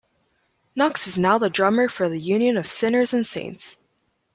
[0.75, 3.77] Knox is now the drummer for The Union of Sinners and Saints.